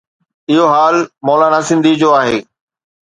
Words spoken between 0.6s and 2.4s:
حال مولانا سنڌي جو آهي.